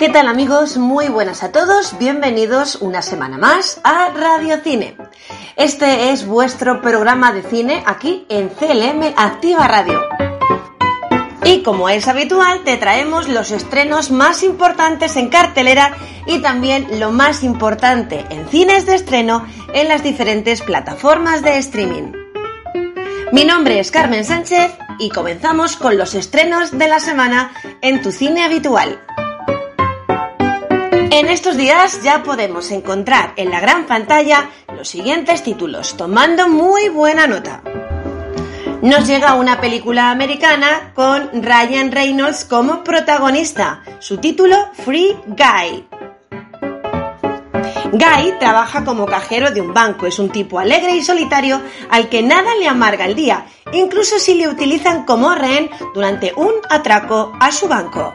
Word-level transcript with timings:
¿Qué 0.00 0.08
tal 0.08 0.28
amigos? 0.28 0.78
Muy 0.78 1.10
buenas 1.10 1.42
a 1.42 1.52
todos, 1.52 1.98
bienvenidos 1.98 2.76
una 2.76 3.02
semana 3.02 3.36
más 3.36 3.82
a 3.84 4.08
Radio 4.08 4.56
Cine. 4.64 4.96
Este 5.56 6.10
es 6.10 6.24
vuestro 6.24 6.80
programa 6.80 7.34
de 7.34 7.42
cine 7.42 7.82
aquí 7.84 8.24
en 8.30 8.48
CLM 8.48 9.12
Activa 9.14 9.68
Radio. 9.68 10.00
Y 11.44 11.62
como 11.62 11.90
es 11.90 12.08
habitual, 12.08 12.64
te 12.64 12.78
traemos 12.78 13.28
los 13.28 13.50
estrenos 13.50 14.10
más 14.10 14.42
importantes 14.42 15.16
en 15.16 15.28
cartelera 15.28 15.94
y 16.24 16.38
también 16.38 16.98
lo 16.98 17.10
más 17.10 17.42
importante 17.42 18.24
en 18.30 18.48
cines 18.48 18.86
de 18.86 18.94
estreno 18.94 19.46
en 19.74 19.88
las 19.88 20.02
diferentes 20.02 20.62
plataformas 20.62 21.42
de 21.42 21.58
streaming. 21.58 22.12
Mi 23.32 23.44
nombre 23.44 23.78
es 23.78 23.90
Carmen 23.90 24.24
Sánchez 24.24 24.72
y 24.98 25.10
comenzamos 25.10 25.76
con 25.76 25.98
los 25.98 26.14
estrenos 26.14 26.76
de 26.76 26.88
la 26.88 27.00
semana 27.00 27.52
en 27.82 28.00
tu 28.00 28.12
cine 28.12 28.44
habitual. 28.44 28.98
En 31.12 31.28
estos 31.28 31.56
días 31.56 32.02
ya 32.04 32.22
podemos 32.22 32.70
encontrar 32.70 33.32
en 33.34 33.50
la 33.50 33.58
gran 33.58 33.86
pantalla 33.86 34.48
los 34.76 34.88
siguientes 34.88 35.42
títulos, 35.42 35.96
tomando 35.96 36.48
muy 36.48 36.88
buena 36.88 37.26
nota. 37.26 37.62
Nos 38.80 39.08
llega 39.08 39.34
una 39.34 39.60
película 39.60 40.12
americana 40.12 40.92
con 40.94 41.42
Ryan 41.42 41.90
Reynolds 41.90 42.44
como 42.44 42.84
protagonista. 42.84 43.82
Su 43.98 44.18
título, 44.18 44.56
Free 44.84 45.16
Guy. 45.26 45.84
Guy 47.92 48.38
trabaja 48.38 48.84
como 48.84 49.04
cajero 49.06 49.50
de 49.50 49.60
un 49.60 49.74
banco, 49.74 50.06
es 50.06 50.20
un 50.20 50.30
tipo 50.30 50.60
alegre 50.60 50.94
y 50.94 51.02
solitario 51.02 51.60
al 51.90 52.08
que 52.08 52.22
nada 52.22 52.54
le 52.54 52.68
amarga 52.68 53.04
el 53.04 53.16
día, 53.16 53.46
incluso 53.72 54.20
si 54.20 54.34
le 54.34 54.48
utilizan 54.48 55.04
como 55.04 55.34
rehén 55.34 55.70
durante 55.92 56.32
un 56.36 56.52
atraco 56.70 57.32
a 57.40 57.50
su 57.50 57.66
banco. 57.66 58.14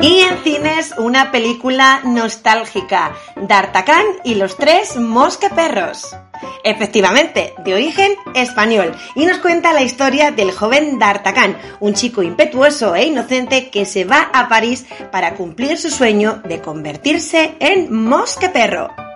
Y 0.00 0.20
en 0.20 0.38
cines 0.42 0.94
una 0.96 1.30
película 1.30 2.00
nostálgica, 2.04 3.14
D'Artagnan 3.36 4.04
y 4.24 4.34
los 4.36 4.56
tres 4.56 4.96
mosqueperros. 4.96 6.16
Efectivamente, 6.64 7.52
de 7.58 7.74
origen 7.74 8.12
español, 8.34 8.96
y 9.14 9.26
nos 9.26 9.38
cuenta 9.38 9.74
la 9.74 9.82
historia 9.82 10.30
del 10.30 10.52
joven 10.52 10.98
D'Artagnan, 10.98 11.58
un 11.80 11.92
chico 11.92 12.22
impetuoso 12.22 12.94
e 12.94 13.04
inocente 13.04 13.68
que 13.68 13.84
se 13.84 14.04
va 14.04 14.30
a 14.32 14.48
París 14.48 14.86
para 15.12 15.34
cumplir 15.34 15.76
su 15.76 15.90
sueño 15.90 16.40
de 16.44 16.62
convertirse 16.62 17.56
en 17.60 17.92
mosqueperro. 17.92 19.09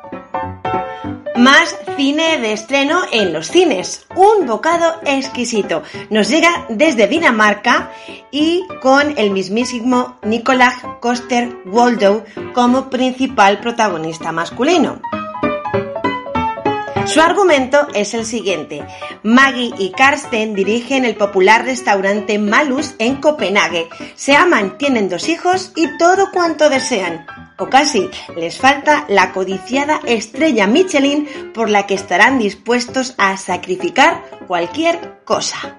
Más 1.37 1.77
cine 1.97 2.39
de 2.39 2.53
estreno 2.53 3.01
en 3.11 3.33
los 3.33 3.49
cines. 3.49 4.07
Un 4.15 4.47
bocado 4.47 5.01
exquisito. 5.05 5.83
Nos 6.09 6.29
llega 6.29 6.67
desde 6.69 7.09
Dinamarca 7.09 7.91
y 8.31 8.65
con 8.81 9.19
el 9.19 9.31
mismísimo 9.31 10.19
Nicolás 10.23 10.77
Coster 11.01 11.57
Waldo 11.67 12.25
como 12.55 12.89
principal 12.89 13.61
protagonista 13.61 14.33
masculino. 14.33 15.01
Su 17.07 17.21
argumento 17.21 17.89
es 17.95 18.15
el 18.15 18.25
siguiente. 18.25 18.83
Maggie 19.23 19.75
y 19.79 19.91
Karsten 19.91 20.55
dirigen 20.55 21.05
el 21.05 21.17
popular 21.17 21.65
restaurante 21.65 22.39
Malus 22.39 22.95
en 22.99 23.17
Copenhague. 23.17 23.89
Se 24.15 24.35
aman, 24.35 24.79
tienen 24.79 25.09
dos 25.09 25.29
hijos 25.29 25.73
y 25.77 25.99
todo 25.99 26.31
cuanto 26.33 26.71
desean 26.71 27.27
o 27.59 27.69
casi 27.69 28.11
les 28.37 28.59
falta 28.59 29.05
la 29.09 29.33
codiciada 29.33 30.01
estrella 30.05 30.67
Michelin 30.67 31.53
por 31.53 31.71
la 31.71 31.87
que 31.87 31.95
estarán 31.95 32.39
dispuestos 32.39 33.15
a 33.19 33.37
sacrificar 33.37 34.23
cualquier 34.47 35.21
cosa. 35.25 35.79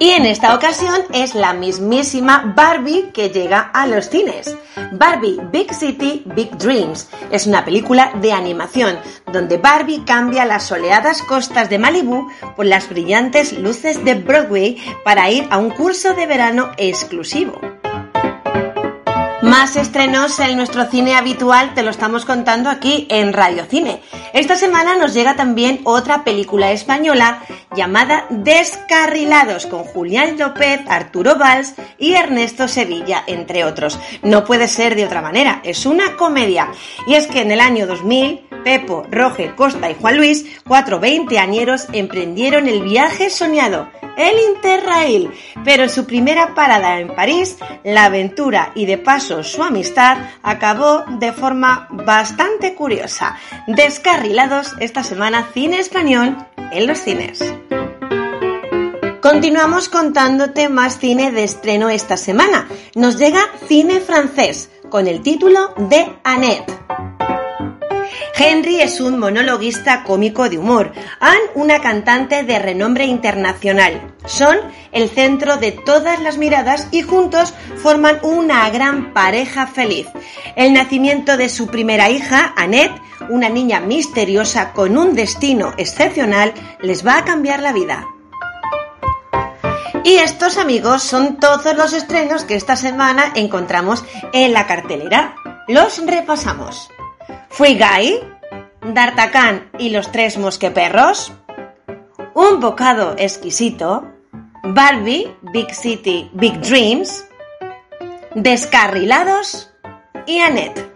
Y 0.00 0.10
en 0.10 0.26
esta 0.26 0.54
ocasión 0.54 1.02
es 1.12 1.34
la 1.34 1.54
mismísima 1.54 2.52
Barbie 2.56 3.10
que 3.14 3.30
llega 3.30 3.60
a 3.72 3.86
los 3.86 4.10
cines. 4.10 4.56
Barbie 4.92 5.40
Big 5.52 5.72
City, 5.72 6.24
Big 6.34 6.50
Dreams 6.58 7.08
es 7.30 7.46
una 7.46 7.64
película 7.64 8.12
de 8.20 8.32
animación 8.32 8.98
donde 9.32 9.56
Barbie 9.56 10.04
cambia 10.04 10.44
las 10.44 10.64
soleadas 10.64 11.22
costas 11.22 11.70
de 11.70 11.78
Malibu 11.78 12.28
por 12.56 12.66
las 12.66 12.88
brillantes 12.88 13.52
luces 13.52 14.04
de 14.04 14.14
Broadway 14.14 14.76
para 15.04 15.30
ir 15.30 15.46
a 15.50 15.58
un 15.58 15.70
curso 15.70 16.12
de 16.14 16.26
verano 16.26 16.72
exclusivo. 16.76 17.60
Más 19.54 19.76
estrenos 19.76 20.40
en 20.40 20.56
nuestro 20.56 20.86
cine 20.86 21.14
habitual 21.14 21.74
te 21.74 21.84
lo 21.84 21.90
estamos 21.90 22.24
contando 22.24 22.68
aquí 22.68 23.06
en 23.08 23.32
Radio 23.32 23.64
Cine. 23.66 24.00
Esta 24.32 24.56
semana 24.56 24.96
nos 24.96 25.14
llega 25.14 25.36
también 25.36 25.80
otra 25.84 26.24
película 26.24 26.72
española 26.72 27.40
llamada 27.72 28.26
Descarrilados 28.30 29.66
con 29.66 29.84
Julián 29.84 30.38
López, 30.38 30.80
Arturo 30.88 31.36
Valls 31.36 31.76
y 31.98 32.14
Ernesto 32.14 32.66
Sevilla, 32.66 33.22
entre 33.28 33.64
otros. 33.64 33.96
No 34.24 34.44
puede 34.44 34.66
ser 34.66 34.96
de 34.96 35.04
otra 35.04 35.22
manera, 35.22 35.60
es 35.62 35.86
una 35.86 36.16
comedia. 36.16 36.72
Y 37.06 37.14
es 37.14 37.28
que 37.28 37.42
en 37.42 37.52
el 37.52 37.60
año 37.60 37.86
2000, 37.86 38.48
Pepo, 38.64 39.04
Roge, 39.10 39.54
Costa 39.54 39.90
y 39.90 39.94
Juan 39.94 40.16
Luis, 40.16 40.60
cuatro 40.66 40.98
veinteañeros, 40.98 41.86
emprendieron 41.92 42.66
el 42.66 42.82
viaje 42.82 43.30
soñado 43.30 43.88
el 44.16 44.38
Interrail, 44.54 45.30
pero 45.64 45.84
en 45.84 45.90
su 45.90 46.06
primera 46.06 46.54
parada 46.54 47.00
en 47.00 47.14
París, 47.14 47.56
la 47.82 48.04
aventura 48.04 48.72
y 48.74 48.86
de 48.86 48.98
paso 48.98 49.42
su 49.42 49.62
amistad 49.62 50.18
acabó 50.42 51.04
de 51.18 51.32
forma 51.32 51.88
bastante 51.90 52.74
curiosa. 52.74 53.36
Descarrilados 53.66 54.74
esta 54.80 55.02
semana 55.02 55.48
cine 55.52 55.78
español 55.78 56.36
en 56.70 56.86
los 56.86 56.98
cines. 56.98 57.40
Continuamos 59.20 59.88
contándote 59.88 60.68
más 60.68 60.98
cine 60.98 61.30
de 61.30 61.44
estreno 61.44 61.88
esta 61.88 62.16
semana. 62.16 62.68
Nos 62.94 63.18
llega 63.18 63.40
cine 63.66 64.00
francés 64.00 64.70
con 64.90 65.06
el 65.06 65.22
título 65.22 65.72
de 65.76 66.06
Annette. 66.24 67.13
Henry 68.36 68.80
es 68.80 69.00
un 69.00 69.20
monologuista 69.20 70.02
cómico 70.02 70.48
de 70.48 70.58
humor. 70.58 70.92
Anne, 71.20 71.38
una 71.54 71.80
cantante 71.80 72.42
de 72.42 72.58
renombre 72.58 73.04
internacional. 73.04 74.12
Son 74.26 74.56
el 74.90 75.08
centro 75.08 75.56
de 75.56 75.70
todas 75.70 76.20
las 76.20 76.36
miradas 76.36 76.88
y 76.90 77.02
juntos 77.02 77.54
forman 77.76 78.18
una 78.22 78.68
gran 78.70 79.12
pareja 79.12 79.68
feliz. 79.68 80.08
El 80.56 80.72
nacimiento 80.72 81.36
de 81.36 81.48
su 81.48 81.68
primera 81.68 82.10
hija, 82.10 82.52
Annette, 82.56 83.00
una 83.28 83.48
niña 83.48 83.78
misteriosa 83.78 84.72
con 84.72 84.98
un 84.98 85.14
destino 85.14 85.72
excepcional, 85.76 86.52
les 86.80 87.06
va 87.06 87.18
a 87.18 87.24
cambiar 87.24 87.62
la 87.62 87.72
vida. 87.72 88.04
Y 90.02 90.14
estos 90.16 90.58
amigos 90.58 91.04
son 91.04 91.36
todos 91.38 91.76
los 91.76 91.92
estrenos 91.92 92.44
que 92.44 92.56
esta 92.56 92.74
semana 92.74 93.32
encontramos 93.36 94.04
en 94.32 94.52
la 94.52 94.66
cartelera. 94.66 95.36
Los 95.68 96.04
repasamos. 96.04 96.90
Free 97.56 97.78
Guy, 97.78 98.18
D'Artagnan 98.82 99.70
y 99.78 99.90
los 99.90 100.10
tres 100.10 100.38
mosqueperros, 100.38 101.32
Un 102.34 102.58
bocado 102.58 103.14
exquisito, 103.16 104.10
Barbie, 104.64 105.36
Big 105.52 105.72
City, 105.72 106.28
Big 106.34 106.60
Dreams, 106.60 107.24
Descarrilados 108.34 109.70
y 110.26 110.40
Annette. 110.40 110.92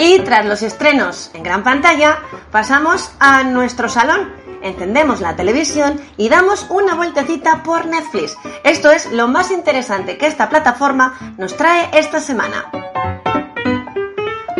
Y 0.00 0.18
tras 0.24 0.46
los 0.46 0.62
estrenos 0.62 1.30
en 1.32 1.44
gran 1.44 1.62
pantalla, 1.62 2.18
pasamos 2.50 3.14
a 3.20 3.44
nuestro 3.44 3.88
salón. 3.88 4.32
Encendemos 4.64 5.20
la 5.20 5.36
televisión 5.36 6.00
y 6.16 6.28
damos 6.28 6.66
una 6.70 6.96
vueltecita 6.96 7.62
por 7.62 7.86
Netflix. 7.86 8.36
Esto 8.64 8.90
es 8.90 9.12
lo 9.12 9.28
más 9.28 9.52
interesante 9.52 10.18
que 10.18 10.26
esta 10.26 10.48
plataforma 10.48 11.34
nos 11.38 11.56
trae 11.56 11.88
esta 11.92 12.18
semana. 12.18 12.64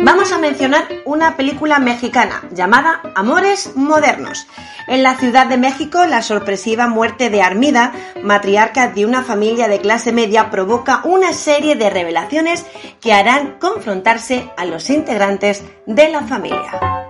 Vamos 0.05 0.33
a 0.33 0.37
mencionar 0.37 0.85
una 1.05 1.37
película 1.37 1.79
mexicana 1.79 2.43
llamada 2.51 3.01
Amores 3.15 3.77
Modernos. 3.77 4.47
En 4.89 5.01
la 5.01 5.15
Ciudad 5.15 5.47
de 5.47 5.55
México, 5.55 6.05
la 6.05 6.21
sorpresiva 6.21 6.87
muerte 6.87 7.29
de 7.29 7.41
Armida, 7.41 7.93
matriarca 8.21 8.89
de 8.89 9.05
una 9.05 9.23
familia 9.23 9.69
de 9.69 9.79
clase 9.79 10.11
media, 10.11 10.49
provoca 10.51 10.99
una 11.05 11.31
serie 11.31 11.77
de 11.77 11.89
revelaciones 11.89 12.65
que 12.99 13.13
harán 13.13 13.57
confrontarse 13.61 14.51
a 14.57 14.65
los 14.65 14.89
integrantes 14.89 15.63
de 15.87 16.09
la 16.09 16.21
familia. 16.23 17.02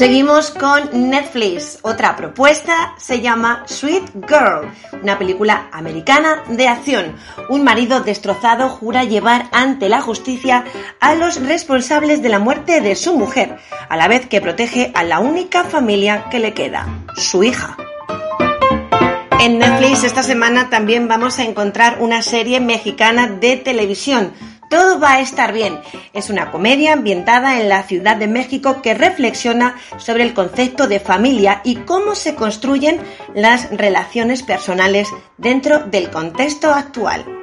Seguimos 0.00 0.50
con 0.50 1.10
Netflix. 1.10 1.78
Otra 1.82 2.16
propuesta 2.16 2.94
se 2.96 3.20
llama 3.20 3.64
Sweet 3.66 4.26
Girl, 4.26 4.72
una 5.02 5.18
película 5.18 5.68
americana 5.72 6.42
de 6.48 6.68
acción. 6.68 7.16
Un 7.50 7.64
marido 7.64 8.00
destrozado 8.00 8.70
jura 8.70 9.04
llevar 9.04 9.50
ante 9.52 9.90
la 9.90 10.00
justicia 10.00 10.64
a 11.00 11.14
los 11.16 11.46
responsables 11.46 12.22
de 12.22 12.30
la 12.30 12.38
muerte 12.38 12.80
de 12.80 12.96
su 12.96 13.14
mujer, 13.14 13.58
a 13.90 13.96
la 13.98 14.08
vez 14.08 14.26
que 14.26 14.40
protege 14.40 14.90
a 14.94 15.04
la 15.04 15.20
única 15.20 15.64
familia 15.64 16.30
que 16.30 16.38
le 16.38 16.54
queda, 16.54 16.88
su 17.14 17.44
hija. 17.44 17.76
En 19.38 19.58
Netflix 19.58 20.04
esta 20.04 20.22
semana 20.22 20.70
también 20.70 21.08
vamos 21.08 21.38
a 21.38 21.44
encontrar 21.44 21.98
una 22.00 22.22
serie 22.22 22.58
mexicana 22.58 23.26
de 23.26 23.58
televisión 23.58 24.32
todo 24.70 24.98
va 24.98 25.14
a 25.14 25.20
estar 25.20 25.52
bien. 25.52 25.78
Es 26.14 26.30
una 26.30 26.50
comedia 26.50 26.94
ambientada 26.94 27.60
en 27.60 27.68
la 27.68 27.82
Ciudad 27.82 28.16
de 28.16 28.28
México 28.28 28.80
que 28.80 28.94
reflexiona 28.94 29.76
sobre 29.98 30.22
el 30.22 30.32
concepto 30.32 30.86
de 30.86 31.00
familia 31.00 31.60
y 31.64 31.76
cómo 31.76 32.14
se 32.14 32.34
construyen 32.34 33.00
las 33.34 33.68
relaciones 33.76 34.42
personales 34.42 35.08
dentro 35.36 35.80
del 35.80 36.08
contexto 36.08 36.72
actual. 36.72 37.39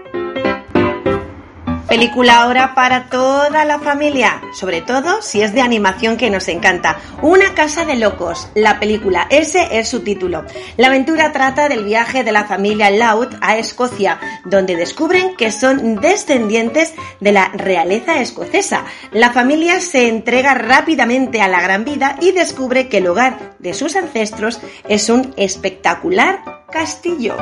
Película 1.98 2.44
ahora 2.44 2.76
para 2.76 3.06
toda 3.10 3.66
la 3.66 3.80
familia, 3.80 4.40
sobre 4.54 4.82
todo 4.84 5.24
si 5.24 5.42
es 5.42 5.56
de 5.56 5.62
animación 5.62 6.16
que 6.16 6.30
nos 6.30 6.48
encanta. 6.48 7.00
Una 7.24 7.56
casa 7.56 7.86
de 7.86 7.96
locos, 7.96 8.52
la 8.54 8.80
película, 8.80 9.26
ese 9.32 9.80
es 9.80 9.90
su 9.90 10.02
título. 10.02 10.46
La 10.78 10.90
aventura 10.90 11.32
trata 11.32 11.68
del 11.68 11.84
viaje 11.84 12.24
de 12.24 12.32
la 12.32 12.46
familia 12.46 12.92
Loud 12.92 13.30
a 13.42 13.58
Escocia, 13.58 14.20
donde 14.46 14.76
descubren 14.76 15.36
que 15.38 15.52
son 15.52 16.00
descendientes 16.00 16.94
de 17.20 17.32
la 17.32 17.50
realeza 17.56 18.22
escocesa. 18.22 18.86
La 19.12 19.34
familia 19.34 19.80
se 19.80 20.08
entrega 20.08 20.54
rápidamente 20.54 21.42
a 21.42 21.48
la 21.48 21.62
gran 21.62 21.84
vida 21.84 22.18
y 22.22 22.32
descubre 22.32 22.90
que 22.90 23.00
el 23.00 23.08
hogar 23.08 23.56
de 23.58 23.74
sus 23.74 23.96
ancestros 23.96 24.60
es 24.88 25.10
un 25.10 25.34
espectacular 25.36 26.44
castillo. 26.72 27.38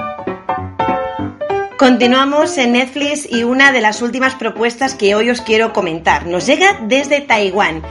Continuamos 1.77 2.57
en 2.57 2.71
Netflix 2.71 3.27
y 3.29 3.43
una 3.43 3.73
de 3.73 3.81
las 3.81 4.01
últimas 4.01 4.33
propuestas 4.35 4.95
que 4.95 5.13
hoy 5.13 5.29
os 5.29 5.41
quiero 5.41 5.73
comentar 5.73 6.25
nos 6.25 6.45
llega 6.45 6.79
desde 6.83 7.19
Taiwán. 7.19 7.83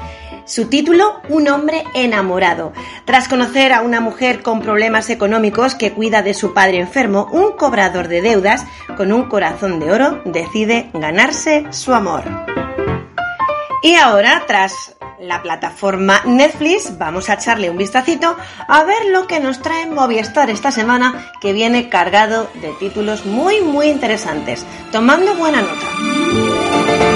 Su 0.46 0.68
título, 0.68 1.20
Un 1.28 1.48
hombre 1.48 1.84
enamorado. 1.94 2.72
Tras 3.04 3.28
conocer 3.28 3.74
a 3.74 3.82
una 3.82 4.00
mujer 4.00 4.42
con 4.42 4.62
problemas 4.62 5.10
económicos 5.10 5.74
que 5.74 5.92
cuida 5.92 6.22
de 6.22 6.32
su 6.32 6.54
padre 6.54 6.78
enfermo, 6.78 7.28
un 7.30 7.52
cobrador 7.52 8.08
de 8.08 8.22
deudas 8.22 8.64
con 8.96 9.12
un 9.12 9.24
corazón 9.24 9.80
de 9.80 9.92
oro 9.92 10.22
decide 10.24 10.88
ganarse 10.94 11.66
su 11.70 11.92
amor. 11.92 12.24
Y 13.82 13.96
ahora, 13.96 14.44
tras 14.46 14.96
la 15.26 15.42
plataforma 15.42 16.22
Netflix, 16.26 16.98
vamos 16.98 17.30
a 17.30 17.34
echarle 17.34 17.70
un 17.70 17.78
vistacito 17.78 18.36
a 18.68 18.84
ver 18.84 19.06
lo 19.06 19.26
que 19.26 19.40
nos 19.40 19.60
trae 19.62 19.86
Movistar 19.86 20.50
esta 20.50 20.70
semana, 20.70 21.32
que 21.40 21.52
viene 21.52 21.88
cargado 21.88 22.50
de 22.60 22.70
títulos 22.78 23.24
muy 23.24 23.60
muy 23.60 23.86
interesantes, 23.86 24.66
tomando 24.92 25.34
buena 25.34 25.62
nota. 25.62 25.86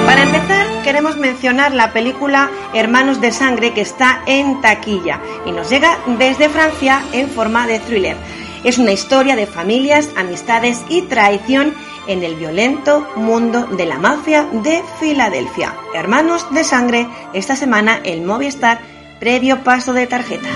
Para 0.06 0.22
empezar, 0.22 0.66
queremos 0.84 1.16
mencionar 1.16 1.74
la 1.74 1.92
película 1.92 2.50
Hermanos 2.72 3.20
de 3.20 3.32
Sangre 3.32 3.74
que 3.74 3.82
está 3.82 4.22
en 4.26 4.60
taquilla 4.62 5.20
y 5.44 5.52
nos 5.52 5.68
llega 5.68 5.98
desde 6.18 6.48
Francia 6.48 7.02
en 7.12 7.28
forma 7.28 7.66
de 7.66 7.78
thriller. 7.80 8.16
Es 8.64 8.78
una 8.78 8.92
historia 8.92 9.36
de 9.36 9.46
familias, 9.46 10.08
amistades 10.16 10.82
y 10.88 11.02
traición 11.02 11.74
en 12.08 12.24
el 12.24 12.34
violento 12.34 13.06
mundo 13.14 13.66
de 13.66 13.86
la 13.86 13.98
mafia 13.98 14.48
de 14.50 14.82
Filadelfia. 14.98 15.76
Hermanos 15.94 16.52
de 16.52 16.64
sangre, 16.64 17.06
esta 17.32 17.54
semana 17.54 18.00
el 18.02 18.22
Movistar 18.22 18.80
previo 19.20 19.62
paso 19.62 19.92
de 19.92 20.08
tarjeta. 20.08 20.48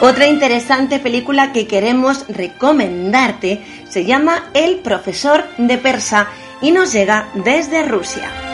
Otra 0.00 0.26
interesante 0.26 0.98
película 0.98 1.52
que 1.52 1.68
queremos 1.68 2.26
recomendarte 2.28 3.60
se 3.88 4.04
llama 4.04 4.50
El 4.54 4.78
profesor 4.78 5.44
de 5.58 5.78
persa 5.78 6.26
y 6.60 6.72
nos 6.72 6.92
llega 6.92 7.28
desde 7.34 7.84
Rusia. 7.84 8.51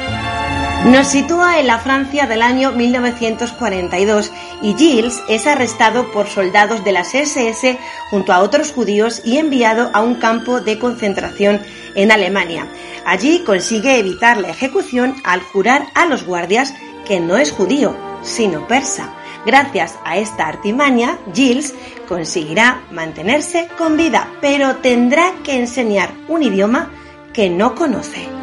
Nos 0.84 1.08
sitúa 1.08 1.58
en 1.58 1.66
la 1.66 1.78
Francia 1.80 2.26
del 2.26 2.40
año 2.40 2.72
1942 2.72 4.32
y 4.62 4.74
Gilles 4.74 5.20
es 5.28 5.46
arrestado 5.46 6.10
por 6.12 6.28
soldados 6.28 6.82
de 6.84 6.92
las 6.92 7.14
SS 7.14 7.78
junto 8.10 8.32
a 8.32 8.40
otros 8.40 8.72
judíos 8.72 9.20
y 9.24 9.38
enviado 9.38 9.90
a 9.92 10.02
un 10.02 10.14
campo 10.14 10.60
de 10.60 10.78
concentración 10.78 11.60
en 11.94 12.10
Alemania. 12.10 12.68
Allí 13.04 13.40
consigue 13.44 13.98
evitar 13.98 14.38
la 14.38 14.50
ejecución 14.50 15.16
al 15.24 15.40
jurar 15.40 15.86
a 15.94 16.06
los 16.06 16.24
guardias 16.24 16.72
que 17.06 17.20
no 17.20 17.36
es 17.36 17.50
judío, 17.50 17.94
sino 18.22 18.66
persa. 18.66 19.12
Gracias 19.44 19.98
a 20.04 20.16
esta 20.16 20.46
artimaña, 20.46 21.18
Gilles 21.34 21.74
conseguirá 22.08 22.82
mantenerse 22.92 23.68
con 23.76 23.96
vida, 23.96 24.28
pero 24.40 24.76
tendrá 24.76 25.32
que 25.42 25.58
enseñar 25.58 26.12
un 26.28 26.42
idioma 26.42 26.90
que 27.32 27.50
no 27.50 27.74
conoce. 27.74 28.37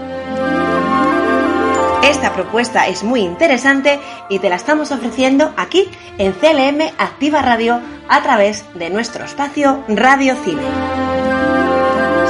Esta 2.05 2.33
propuesta 2.33 2.87
es 2.87 3.03
muy 3.03 3.21
interesante 3.21 3.99
y 4.29 4.37
te 4.37 4.47
la 4.47 4.57
estamos 4.57 4.91
ofreciendo 4.91 5.51
aquí 5.57 5.89
en 6.19 6.33
CLM 6.33 6.93
Activa 6.99 7.41
Radio 7.41 7.81
a 8.07 8.21
través 8.21 8.63
de 8.75 8.91
nuestro 8.91 9.25
espacio 9.25 9.83
Radio 9.87 10.35
Cine. 10.45 10.61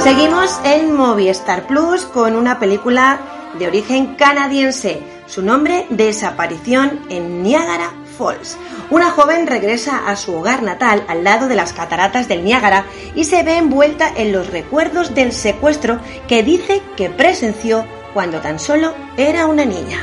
Seguimos 0.02 0.58
en 0.64 0.96
Movistar 0.96 1.66
Plus 1.66 2.06
con 2.06 2.36
una 2.36 2.58
película 2.58 3.20
de 3.58 3.66
origen 3.66 4.14
canadiense. 4.14 5.02
Su 5.26 5.42
nombre, 5.42 5.86
Desaparición 5.90 7.00
en 7.10 7.42
Niagara 7.42 7.92
Falls. 8.16 8.56
Una 8.88 9.10
joven 9.10 9.46
regresa 9.46 10.08
a 10.08 10.16
su 10.16 10.34
hogar 10.34 10.62
natal 10.62 11.04
al 11.06 11.22
lado 11.22 11.48
de 11.48 11.54
las 11.54 11.74
cataratas 11.74 12.28
del 12.28 12.44
Niágara 12.44 12.86
y 13.14 13.24
se 13.24 13.42
ve 13.42 13.58
envuelta 13.58 14.10
en 14.16 14.32
los 14.32 14.46
recuerdos 14.50 15.14
del 15.14 15.32
secuestro 15.32 16.00
que 16.28 16.42
dice 16.42 16.80
que 16.96 17.10
presenció 17.10 17.84
cuando 18.16 18.40
tan 18.40 18.58
solo 18.58 18.94
era 19.18 19.44
una 19.44 19.66
niña. 19.66 19.98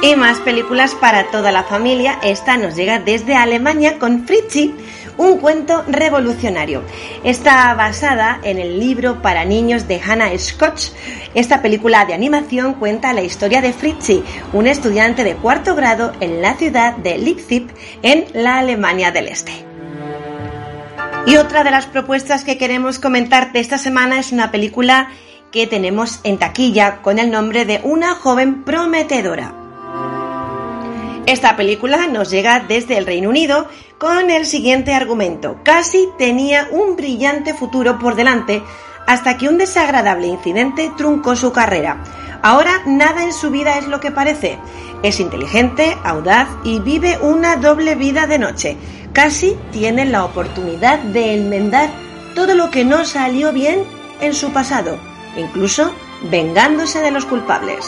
Y 0.00 0.16
más 0.16 0.38
películas 0.38 0.94
para 0.94 1.30
toda 1.30 1.52
la 1.52 1.64
familia. 1.64 2.18
Esta 2.22 2.56
nos 2.56 2.76
llega 2.76 2.98
desde 2.98 3.34
Alemania 3.36 3.98
con 3.98 4.26
Fritzi, 4.26 4.74
un 5.18 5.36
cuento 5.36 5.84
revolucionario. 5.86 6.82
Está 7.24 7.74
basada 7.74 8.40
en 8.42 8.58
el 8.58 8.80
libro 8.80 9.20
para 9.20 9.44
niños 9.44 9.86
de 9.86 10.00
Hannah 10.00 10.30
Scott. 10.38 10.80
Esta 11.34 11.60
película 11.60 12.06
de 12.06 12.14
animación 12.14 12.72
cuenta 12.72 13.12
la 13.12 13.20
historia 13.20 13.60
de 13.60 13.74
Fritzi, 13.74 14.24
un 14.54 14.66
estudiante 14.66 15.24
de 15.24 15.34
cuarto 15.34 15.74
grado 15.74 16.14
en 16.20 16.40
la 16.40 16.54
ciudad 16.54 16.96
de 16.96 17.18
Leipzig, 17.18 17.66
en 18.00 18.24
la 18.32 18.60
Alemania 18.60 19.12
del 19.12 19.28
Este. 19.28 19.52
Y 21.26 21.36
otra 21.36 21.64
de 21.64 21.70
las 21.70 21.84
propuestas 21.84 22.44
que 22.44 22.56
queremos 22.56 22.98
comentarte 22.98 23.60
esta 23.60 23.76
semana 23.76 24.18
es 24.18 24.32
una 24.32 24.50
película 24.50 25.10
que 25.52 25.66
tenemos 25.66 26.20
en 26.22 26.38
taquilla 26.38 27.02
con 27.02 27.18
el 27.18 27.30
nombre 27.30 27.64
de 27.64 27.80
Una 27.82 28.14
joven 28.14 28.62
prometedora. 28.62 29.54
Esta 31.26 31.56
película 31.56 32.06
nos 32.06 32.30
llega 32.30 32.60
desde 32.60 32.96
el 32.96 33.06
Reino 33.06 33.28
Unido 33.28 33.68
con 33.98 34.30
el 34.30 34.46
siguiente 34.46 34.94
argumento. 34.94 35.58
Casi 35.62 36.08
tenía 36.18 36.68
un 36.70 36.96
brillante 36.96 37.54
futuro 37.54 37.98
por 37.98 38.14
delante 38.14 38.62
hasta 39.06 39.36
que 39.36 39.48
un 39.48 39.58
desagradable 39.58 40.28
incidente 40.28 40.90
truncó 40.96 41.36
su 41.36 41.52
carrera. 41.52 42.02
Ahora 42.42 42.82
nada 42.86 43.24
en 43.24 43.32
su 43.32 43.50
vida 43.50 43.78
es 43.78 43.86
lo 43.86 44.00
que 44.00 44.10
parece. 44.10 44.58
Es 45.02 45.20
inteligente, 45.20 45.96
audaz 46.04 46.48
y 46.64 46.78
vive 46.80 47.18
una 47.20 47.56
doble 47.56 47.96
vida 47.96 48.26
de 48.26 48.38
noche. 48.38 48.76
Casi 49.12 49.56
tiene 49.72 50.04
la 50.04 50.24
oportunidad 50.24 51.00
de 51.00 51.34
enmendar 51.34 51.90
todo 52.34 52.54
lo 52.54 52.70
que 52.70 52.84
no 52.84 53.04
salió 53.04 53.52
bien 53.52 53.84
en 54.20 54.32
su 54.32 54.52
pasado 54.52 55.09
incluso 55.36 55.92
vengándose 56.30 57.00
de 57.00 57.10
los 57.10 57.24
culpables. 57.26 57.86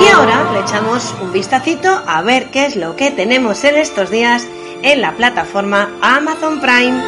Y 0.00 0.08
ahora 0.08 0.52
le 0.52 0.60
echamos 0.60 1.14
un 1.22 1.32
vistacito 1.32 2.02
a 2.06 2.20
ver 2.22 2.50
qué 2.50 2.66
es 2.66 2.76
lo 2.76 2.96
que 2.96 3.10
tenemos 3.10 3.64
en 3.64 3.76
estos 3.76 4.10
días 4.10 4.46
en 4.82 5.00
la 5.00 5.12
plataforma 5.12 5.90
Amazon 6.02 6.60
Prime. 6.60 7.02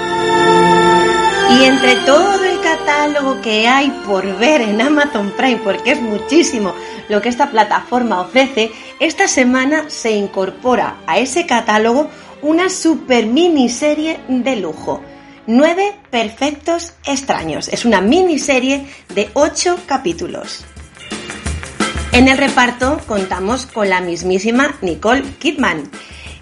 Y 1.50 1.64
entre 1.64 1.96
todo 2.06 2.44
el 2.44 2.60
catálogo 2.60 3.40
que 3.42 3.68
hay 3.68 3.90
por 4.06 4.24
ver 4.38 4.62
en 4.62 4.80
Amazon 4.80 5.32
Prime, 5.36 5.60
porque 5.62 5.92
es 5.92 6.00
muchísimo 6.00 6.74
lo 7.08 7.20
que 7.20 7.28
esta 7.28 7.50
plataforma 7.50 8.20
ofrece, 8.20 8.70
esta 9.00 9.28
semana 9.28 9.88
se 9.88 10.12
incorpora 10.12 10.96
a 11.06 11.18
ese 11.18 11.46
catálogo 11.46 12.08
una 12.42 12.70
super 12.70 13.26
miniserie 13.26 14.20
de 14.28 14.56
lujo. 14.56 15.02
Nueve 15.50 15.94
Perfectos 16.10 16.92
Extraños. 17.06 17.68
Es 17.68 17.86
una 17.86 18.02
miniserie 18.02 18.84
de 19.14 19.30
ocho 19.32 19.78
capítulos. 19.86 20.66
En 22.12 22.28
el 22.28 22.36
reparto 22.36 23.00
contamos 23.06 23.64
con 23.64 23.88
la 23.88 24.02
mismísima 24.02 24.76
Nicole 24.82 25.22
Kidman. 25.38 25.84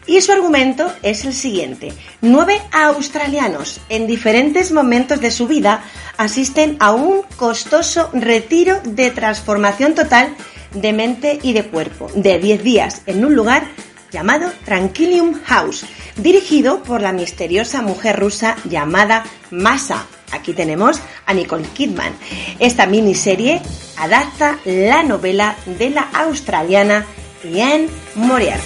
Y 0.09 0.21
su 0.23 0.33
argumento 0.33 0.93
es 1.05 1.25
el 1.25 1.35
siguiente. 1.35 1.93
Nueve 2.21 2.61
australianos 2.73 3.81
en 3.91 4.09
diferentes 4.09 4.73
momentos 4.73 5.21
de 5.21 5.31
su 5.31 5.47
vida 5.47 5.85
asisten 6.17 6.77
a 6.81 6.91
un 6.91 7.23
costoso 7.37 8.11
retiro 8.13 8.81
de 8.83 9.13
transformación 9.13 9.95
total 9.95 10.35
de 10.75 10.93
mente 10.93 11.39
y 11.45 11.53
de 11.53 11.63
cuerpo 11.63 12.11
de 12.17 12.41
10 12.41 12.65
días 12.65 13.03
en 13.07 13.25
un 13.25 13.37
lugar 13.37 13.69
llamado 14.11 14.51
Tranquilium 14.65 15.35
House, 15.45 15.85
dirigido 16.17 16.83
por 16.83 17.01
la 17.01 17.13
misteriosa 17.13 17.83
mujer 17.83 18.19
rusa 18.19 18.57
llamada 18.65 19.25
Masa. 19.51 20.07
Aquí 20.33 20.53
tenemos 20.53 21.01
a 21.25 21.35
Nicole 21.35 21.67
Kidman. 21.69 22.13
Esta 22.59 22.87
miniserie 22.87 23.63
adapta 23.97 24.59
la 24.65 25.03
novela 25.03 25.57
de 25.79 25.91
la 25.91 26.03
australiana 26.03 27.07
Ian 27.45 27.87
Moriarty. 28.15 28.65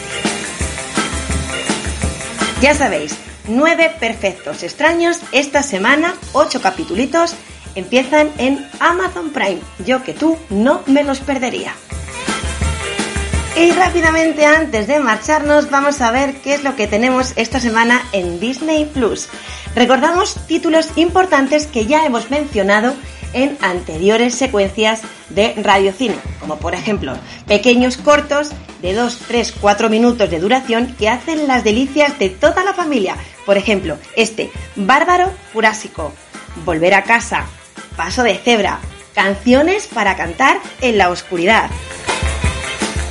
Ya 2.63 2.75
sabéis, 2.75 3.17
nueve 3.49 3.91
perfectos 3.99 4.63
extraños 4.63 5.21
esta 5.33 5.63
semana, 5.63 6.15
ocho 6.33 6.61
capítulos 6.61 7.35
empiezan 7.75 8.31
en 8.39 8.67
Amazon 8.81 9.31
Prime. 9.31 9.61
Yo 9.87 10.03
que 10.03 10.13
tú 10.13 10.37
no 10.51 10.83
me 10.87 11.05
los 11.05 11.21
perdería. 11.21 11.75
Y 13.57 13.73
rápidamente 13.73 14.47
antes 14.47 14.87
de 14.87 15.01
marcharnos 15.01 15.71
vamos 15.71 16.01
a 16.01 16.11
ver 16.11 16.41
qué 16.41 16.55
es 16.55 16.65
lo 16.65 16.77
que 16.77 16.87
tenemos 16.87 17.33
esta 17.37 17.61
semana 17.61 18.03
en 18.13 18.41
Disney 18.41 18.85
Plus. 18.87 19.29
Recordamos 19.75 20.35
títulos 20.47 20.91
importantes 20.97 21.67
que 21.67 21.87
ya 21.87 22.07
hemos 22.07 22.31
mencionado 22.31 22.95
en 23.33 23.59
anteriores 23.61 24.35
secuencias 24.35 25.03
de 25.29 25.55
radiocine, 25.63 26.17
como 26.41 26.57
por 26.59 26.75
ejemplo 26.75 27.15
pequeños 27.47 27.97
cortos 27.97 28.51
de 28.83 28.95
2, 28.95 29.19
3, 29.29 29.55
4 29.61 29.91
minutos 29.91 30.31
de 30.31 30.41
duración 30.41 30.95
que 30.99 31.09
hacen 31.09 31.47
las 31.47 31.63
delicias 31.65 32.19
de 32.19 32.31
toda 32.31 32.65
la 32.65 32.73
familia. 32.73 33.17
Por 33.47 33.57
ejemplo, 33.57 33.99
este 34.17 34.51
Bárbaro 34.77 35.31
Jurásico, 35.53 36.13
Volver 36.65 36.95
a 36.95 37.05
casa, 37.05 37.47
Paso 37.97 38.23
de 38.23 38.37
Cebra, 38.37 38.81
Canciones 39.15 39.87
para 39.87 40.17
cantar 40.17 40.61
en 40.81 40.99
la 40.99 41.11
oscuridad. 41.11 41.71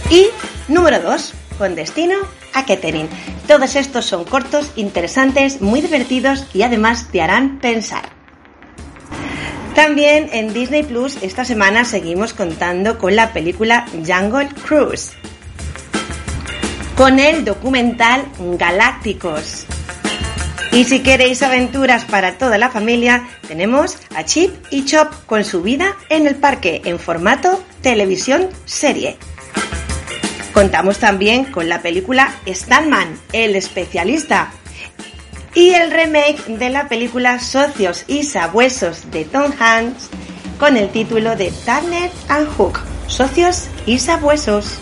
Y 0.10 0.28
número 0.68 1.00
2, 1.02 1.34
con 1.60 1.76
destino 1.76 2.16
a 2.54 2.66
Kettering. 2.66 3.08
Todos 3.48 3.76
estos 3.76 4.06
son 4.06 4.26
cortos, 4.26 4.72
interesantes, 4.76 5.62
muy 5.62 5.82
divertidos 5.82 6.46
y 6.52 6.64
además 6.64 7.10
te 7.12 7.22
harán 7.22 7.60
pensar. 7.60 8.10
También 9.76 10.30
en 10.34 10.52
Disney 10.52 10.82
Plus 10.82 11.22
esta 11.22 11.46
semana 11.46 11.86
seguimos 11.86 12.34
contando 12.34 12.98
con 12.98 13.16
la 13.16 13.34
película 13.34 13.86
Jungle 13.92 14.50
Cruise, 14.68 15.12
con 16.98 17.20
el 17.20 17.46
documental 17.46 18.26
Galácticos. 18.58 19.68
Y 20.72 20.86
si 20.86 21.02
queréis 21.02 21.44
aventuras 21.44 22.06
para 22.06 22.38
toda 22.38 22.58
la 22.58 22.72
familia, 22.72 23.28
tenemos 23.48 23.98
a 24.16 24.26
Chip 24.26 24.52
y 24.72 24.86
Chop 24.86 25.14
con 25.28 25.44
su 25.44 25.62
vida 25.62 25.96
en 26.10 26.26
el 26.26 26.36
parque 26.36 26.82
en 26.86 26.98
formato 26.98 27.64
televisión 27.82 28.50
serie. 28.66 29.18
Contamos 30.60 31.00
también 31.00 31.46
con 31.46 31.70
la 31.70 31.82
película 31.82 32.36
Stanman, 32.46 33.18
el 33.32 33.56
especialista, 33.56 34.52
y 35.56 35.70
el 35.70 35.90
remake 35.90 36.48
de 36.48 36.70
la 36.70 36.90
película 36.90 37.40
Socios 37.40 38.04
y 38.08 38.24
Sabuesos 38.24 39.10
de 39.10 39.24
Tom 39.24 39.54
Hanks 39.58 40.10
con 40.60 40.76
el 40.76 40.90
título 40.90 41.38
de 41.38 41.54
Turner 41.66 42.12
and 42.28 42.50
Hook, 42.58 42.78
Socios 43.08 43.70
y 43.86 44.00
Sabuesos. 44.00 44.80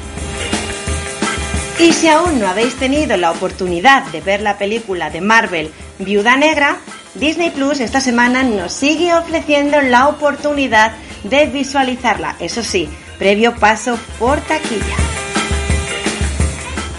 Y 1.78 1.94
si 1.94 2.08
aún 2.08 2.40
no 2.40 2.48
habéis 2.48 2.74
tenido 2.78 3.16
la 3.16 3.30
oportunidad 3.30 4.04
de 4.08 4.22
ver 4.22 4.42
la 4.42 4.58
película 4.58 5.12
de 5.12 5.22
Marvel 5.22 5.72
Viuda 6.00 6.38
Negra, 6.38 6.78
Disney 7.14 7.52
Plus 7.52 7.82
esta 7.82 8.02
semana 8.02 8.42
nos 8.42 8.74
sigue 8.74 9.14
ofreciendo 9.14 9.80
la 9.82 10.08
oportunidad 10.08 10.94
de 11.24 11.46
visualizarla, 11.46 12.36
eso 12.40 12.64
sí, 12.64 12.90
previo 13.20 13.54
paso 13.58 14.00
por 14.18 14.42
taquilla. 14.42 15.27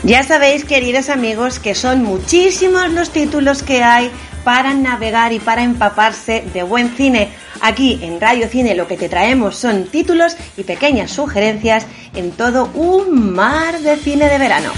Ya 0.09 0.23
sabéis, 0.23 0.65
queridos 0.65 1.11
amigos, 1.11 1.59
que 1.59 1.75
son 1.75 2.03
muchísimos 2.03 2.91
los 2.93 3.11
títulos 3.11 3.63
que 3.63 3.83
hay 3.83 4.11
para 4.43 4.73
navegar 4.73 5.35
y 5.35 5.39
para 5.39 5.63
empaparse 5.63 6.47
de 6.55 6.63
buen 6.63 6.97
cine. 6.97 7.29
Aquí 7.61 7.99
en 8.01 8.19
Radio 8.19 8.49
Cine 8.49 8.75
lo 8.75 8.89
que 8.89 8.97
te 8.97 9.11
traemos 9.11 9.57
son 9.57 9.85
títulos 9.85 10.35
y 10.57 10.63
pequeñas 10.63 11.11
sugerencias 11.11 11.85
en 12.15 12.31
todo 12.31 12.71
un 12.73 13.35
mar 13.35 13.81
de 13.81 13.97
cine 13.97 14.31
de 14.31 14.39
verano. 14.39 14.73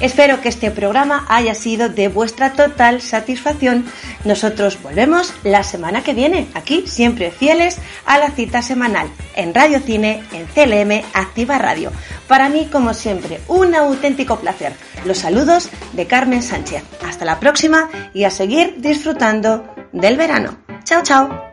Espero 0.00 0.42
que 0.42 0.50
este 0.50 0.70
programa 0.70 1.24
haya 1.28 1.54
sido 1.54 1.88
de 1.88 2.08
vuestra 2.08 2.52
total 2.52 3.00
satisfacción. 3.00 3.86
Nosotros 4.24 4.78
volvemos 4.82 5.32
la 5.42 5.62
semana 5.62 6.02
que 6.02 6.12
viene, 6.12 6.48
aquí 6.54 6.84
siempre 6.86 7.30
fieles 7.30 7.78
a 8.04 8.18
la 8.18 8.30
cita 8.30 8.60
semanal 8.60 9.08
en 9.34 9.54
Radio 9.54 9.80
Cine, 9.80 10.22
en 10.32 10.46
CLM 10.46 11.02
Activa 11.14 11.58
Radio. 11.58 11.92
Para 12.28 12.48
mí, 12.50 12.68
como 12.70 12.92
siempre, 12.92 13.40
un 13.48 13.74
auténtico 13.74 14.38
placer. 14.38 14.74
Los 15.06 15.18
saludos 15.18 15.70
de 15.92 16.06
Carmen 16.06 16.42
Sánchez. 16.42 16.82
Hasta 17.06 17.24
la 17.24 17.40
próxima 17.40 17.88
y 18.12 18.24
a 18.24 18.30
seguir 18.30 18.74
disfrutando 18.78 19.66
del 19.92 20.16
verano. 20.16 20.58
Chao, 20.84 21.02
chao. 21.02 21.45